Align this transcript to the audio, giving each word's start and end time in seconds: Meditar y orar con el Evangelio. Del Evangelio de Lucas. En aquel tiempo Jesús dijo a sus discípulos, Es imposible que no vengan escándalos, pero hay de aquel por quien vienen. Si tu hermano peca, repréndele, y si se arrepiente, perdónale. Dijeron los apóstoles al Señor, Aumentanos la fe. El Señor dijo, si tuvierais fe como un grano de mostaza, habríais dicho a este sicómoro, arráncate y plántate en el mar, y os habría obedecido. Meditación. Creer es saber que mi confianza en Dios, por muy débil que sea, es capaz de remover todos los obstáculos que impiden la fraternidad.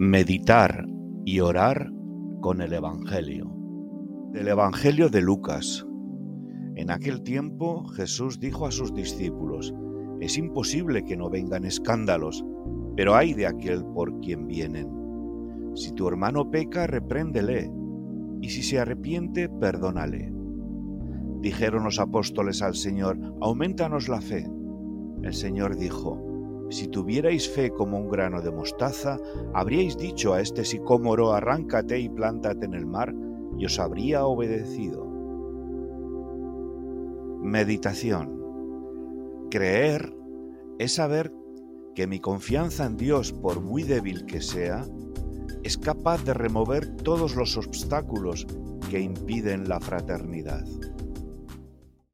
Meditar 0.00 0.86
y 1.24 1.40
orar 1.40 1.90
con 2.40 2.60
el 2.60 2.72
Evangelio. 2.72 3.52
Del 4.32 4.46
Evangelio 4.46 5.08
de 5.08 5.20
Lucas. 5.20 5.84
En 6.76 6.92
aquel 6.92 7.24
tiempo 7.24 7.84
Jesús 7.88 8.38
dijo 8.38 8.64
a 8.64 8.70
sus 8.70 8.94
discípulos, 8.94 9.74
Es 10.20 10.38
imposible 10.38 11.04
que 11.04 11.16
no 11.16 11.28
vengan 11.28 11.64
escándalos, 11.64 12.44
pero 12.94 13.16
hay 13.16 13.34
de 13.34 13.48
aquel 13.48 13.84
por 13.86 14.20
quien 14.20 14.46
vienen. 14.46 14.88
Si 15.74 15.90
tu 15.90 16.06
hermano 16.06 16.48
peca, 16.48 16.86
repréndele, 16.86 17.68
y 18.40 18.50
si 18.50 18.62
se 18.62 18.78
arrepiente, 18.78 19.48
perdónale. 19.48 20.32
Dijeron 21.40 21.82
los 21.82 21.98
apóstoles 21.98 22.62
al 22.62 22.76
Señor, 22.76 23.18
Aumentanos 23.40 24.08
la 24.08 24.20
fe. 24.20 24.48
El 25.24 25.34
Señor 25.34 25.76
dijo, 25.76 26.22
si 26.70 26.88
tuvierais 26.88 27.48
fe 27.48 27.70
como 27.70 27.98
un 27.98 28.08
grano 28.08 28.42
de 28.42 28.50
mostaza, 28.50 29.18
habríais 29.54 29.96
dicho 29.96 30.34
a 30.34 30.40
este 30.40 30.64
sicómoro, 30.64 31.32
arráncate 31.32 31.98
y 31.98 32.08
plántate 32.08 32.66
en 32.66 32.74
el 32.74 32.86
mar, 32.86 33.14
y 33.56 33.64
os 33.64 33.78
habría 33.78 34.26
obedecido. 34.26 35.06
Meditación. 37.42 38.36
Creer 39.50 40.12
es 40.78 40.92
saber 40.92 41.32
que 41.94 42.06
mi 42.06 42.20
confianza 42.20 42.84
en 42.84 42.96
Dios, 42.96 43.32
por 43.32 43.60
muy 43.60 43.82
débil 43.82 44.26
que 44.26 44.40
sea, 44.40 44.84
es 45.64 45.78
capaz 45.78 46.24
de 46.24 46.34
remover 46.34 46.96
todos 46.96 47.34
los 47.34 47.56
obstáculos 47.56 48.46
que 48.90 49.00
impiden 49.00 49.68
la 49.68 49.80
fraternidad. 49.80 50.64